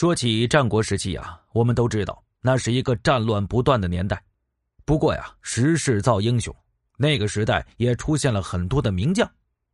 [0.00, 4.24] 说起战国时期啊，我们都知道那是一个战乱不断的年代。
[4.86, 6.56] 不过呀，时势造英雄，
[6.96, 9.30] 那个时代也出现了很多的名将。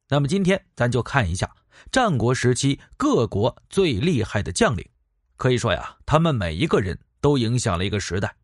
[0.08, 1.48] 那么今天咱就看一下
[1.92, 4.84] 战国时期各国最厉害的将领。
[5.36, 8.34] 可以说呀，他们每一个人都影响了一个时代。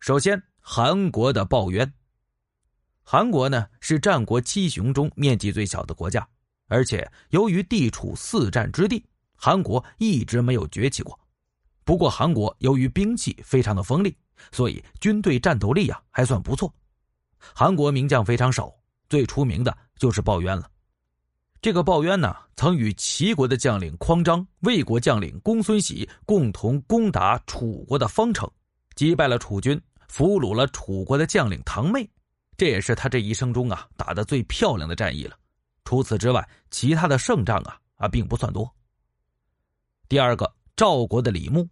[0.00, 1.92] 首先，韩国的鲍渊。
[3.02, 6.26] 韩国呢是战国七雄中面积最小的国家，
[6.68, 9.04] 而且由于地处四战之地。
[9.44, 11.18] 韩国一直没有崛起过，
[11.82, 14.16] 不过韩国由于兵器非常的锋利，
[14.52, 16.72] 所以军队战斗力啊还算不错。
[17.40, 18.72] 韩国名将非常少，
[19.08, 20.70] 最出名的就是鲍渊了。
[21.60, 28.48] 这个鲍渊呢，曾与齐国的将领匡章、魏国将领公孙喜共同攻打楚国的方城，
[28.94, 32.08] 击败了楚军，俘虏了楚国的将领唐妹，
[32.56, 35.36] 这也是他这一生中啊打的最漂亮的战役了。
[35.84, 38.72] 除此之外，其他的胜仗啊啊并不算多。
[40.12, 41.66] 第二个，赵国的李牧。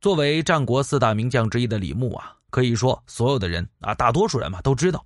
[0.00, 5.04] 作为战国四大名将之一的李牧啊，可以说所有的人啊，大多数人嘛都知道，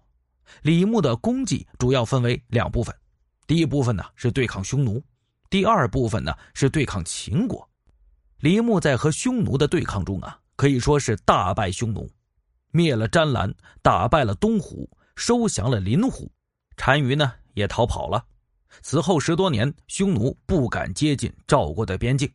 [0.63, 2.95] 李牧的功绩主要分为两部分。
[3.49, 5.03] 第一部分呢是对抗匈奴，
[5.51, 7.69] 第二部分呢是对抗秦国。
[8.39, 12.09] 李牧在和匈奴的对抗中啊，可以说是大败匈奴，
[12.71, 16.31] 灭了詹兰，打败了东胡，收降了林虎，
[16.77, 18.25] 单于呢也逃跑了。
[18.83, 22.31] 此后十多年，匈奴不敢接近赵国的边境。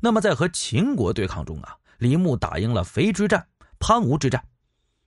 [0.00, 3.46] 那么，在和秦国对抗中啊，李牧打赢了肥之战、
[3.78, 4.42] 潘吴之战。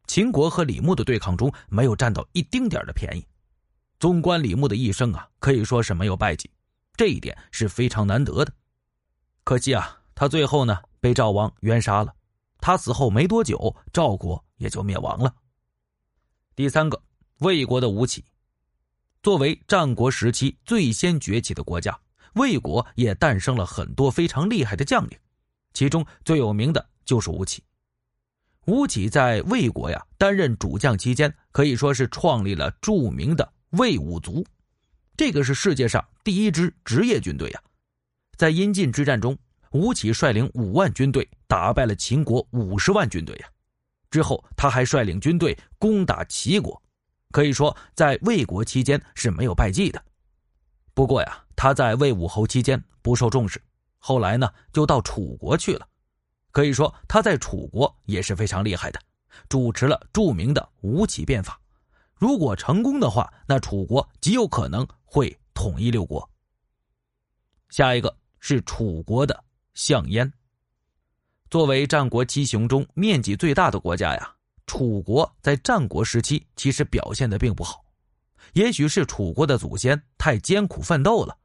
[0.08, 3.26] 秦国和李牧的对抗中，没有占到一丁点的便宜。
[4.00, 6.50] 纵观李牧的一生啊，可以说是没有败绩，
[6.98, 8.52] 这一点是非常难得的。
[9.44, 12.14] 可惜啊，他最后呢被赵王冤杀了。
[12.59, 15.34] 他死后没多久，赵国也就灭亡了。
[16.56, 17.02] 第三个，
[17.40, 18.26] 魏国的吴起。
[19.24, 21.96] 作为战国时期最先崛起的国家，
[22.34, 25.18] 魏国也诞生了很多非常厉害的将领，
[25.74, 27.64] 其中最有名的就是吴起。
[28.66, 34.44] 吴起在魏国呀担任主将期间，可以说是创立了著名的魏武卒，
[35.16, 37.62] 这个是世界上第一支职业军队呀。
[38.38, 39.38] 在阴晋之战中，
[39.72, 43.48] 吴起率领五万军队打败了秦国五十万军队呀，
[44.10, 46.81] 之后他还率领军队攻打齐国。
[47.31, 50.03] 可以说，在魏国期间是没有败绩的。
[50.94, 53.62] 不过呀，他在魏武侯期间不受重视，
[53.97, 55.88] 后来呢就到楚国去了。
[56.52, 59.00] 可以说他在楚国也是非常厉害的，
[59.47, 61.59] 主持了著名的吴起变法。
[62.14, 66.30] 如果成功的话，那楚国极有可能会统一六国。
[67.69, 69.44] 下一个是楚国的
[69.74, 70.31] 项燕。
[71.50, 74.36] 作为战国七雄中面积最大的国家呀。
[74.68, 77.84] 楚国在战国时期其实表现的并不好，
[78.54, 81.38] 也许是楚国的祖先太艰苦奋斗了。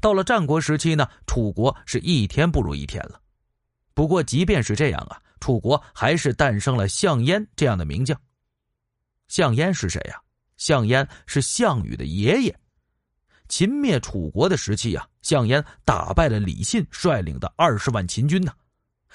[0.00, 3.20] 到了战国时期呢，楚国是一天不如一天了。
[3.94, 8.18] 不过即便是这样啊，楚国还是诞生了项燕这样的名将。
[9.28, 10.20] 项燕是谁呀？
[10.56, 12.58] 项燕是项羽的爷爷。
[13.48, 18.52] 秦灭楚国的时期啊，项燕打败了李信率领的二十万秦军呢。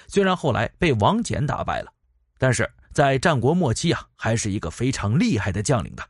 [0.06, 1.92] 虽然后来被王翦打败了，
[2.38, 2.70] 但是。
[2.98, 6.04] 在战国末期啊，还是一个非常厉害的将领的。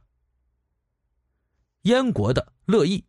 [1.82, 3.04] 燕国的乐毅，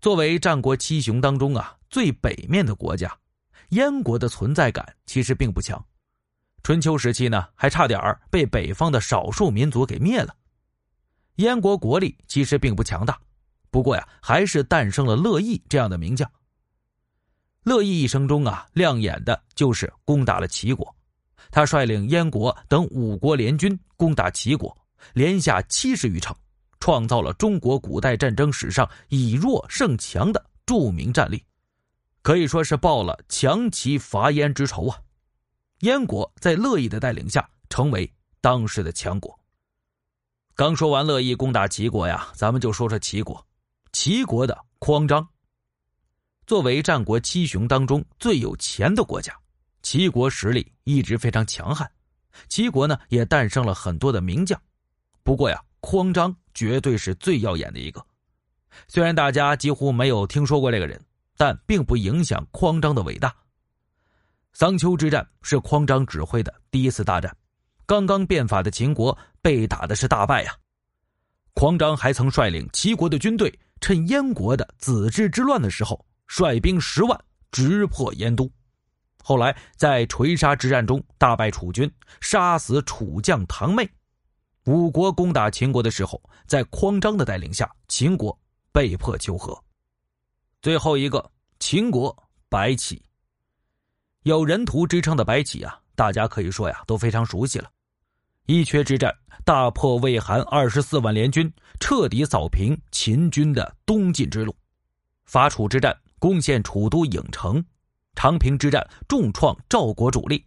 [0.00, 3.18] 作为战国七雄当中啊最北面的国家，
[3.70, 5.84] 燕国的存在感其实并不强。
[6.62, 10.32] 春秋时期呢，还差点被北方的少数民族给灭了。
[11.38, 13.20] 燕国国力其实并不强大，
[13.72, 16.30] 不过呀，还是诞生了乐毅这样的名将。
[17.64, 20.94] 乐毅一生中啊，亮眼的就是攻打了齐国。
[21.50, 24.76] 他率领燕国等五国联军攻打齐国，
[25.14, 26.34] 连下七十余城，
[26.80, 31.42] 创造了中国古代战争史上以弱胜强的著名战例，
[32.22, 34.98] 可以说是报了强齐伐燕之仇啊！
[35.80, 39.38] 燕国在乐毅的带领下成为当时的强国。
[40.54, 43.46] 刚说完乐毅攻打齐国呀，咱们就说说齐国，
[43.92, 45.26] 齐国的匡章，
[46.46, 49.32] 作为战国七雄当中最有钱的国家。
[49.82, 51.90] 齐国实力一直非常强悍，
[52.48, 54.60] 齐国呢也诞生了很多的名将，
[55.22, 58.04] 不过呀，匡章绝对是最耀眼的一个。
[58.86, 61.00] 虽然大家几乎没有听说过这个人，
[61.36, 63.34] 但并不影响匡章的伟大。
[64.52, 67.34] 桑丘之战是匡章指挥的第一次大战，
[67.86, 70.54] 刚刚变法的秦国被打的是大败呀。
[71.54, 77.18] 匡章还曾率领齐国的军队，趁燕国的子之之乱的时候，率兵十万
[77.50, 78.50] 直破燕都。
[79.28, 83.86] 后来在垂沙之战中大败楚军，杀死楚将唐妹。
[84.64, 88.34] 五国攻打秦国的时候，在匡章的带领下，秦国
[88.72, 89.62] 被迫求和。
[90.62, 92.16] 最后一个秦国
[92.48, 93.02] 白起，
[94.22, 97.70] 有人屠之称的白起啊，大家可以说呀都非常熟悉了。
[98.46, 99.14] 伊阙之战
[99.44, 104.54] 大破魏韩二十四万联军，彻底扫平秦军的东进之路；
[105.26, 107.62] 伐楚之战攻陷楚都郢城；
[108.18, 110.44] 长平之战重创赵国主力。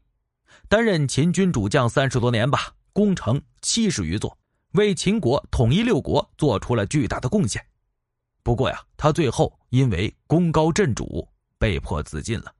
[0.67, 4.37] 担任秦军主将三十多年吧，攻城七十余座，
[4.73, 7.65] 为秦国统一六国做出了巨大的贡献。
[8.43, 11.25] 不过呀，他最后因为功高震主，
[11.57, 12.53] 被迫自尽了。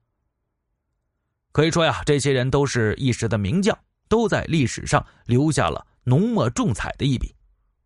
[1.52, 3.78] 可以说呀，这些人都是一时的名将，
[4.08, 7.34] 都在历史上留下了浓墨重彩的一笔。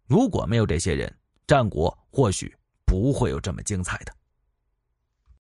[0.06, 1.12] 如果没有这些人，
[1.44, 4.12] 战国或许不会有这么精彩的。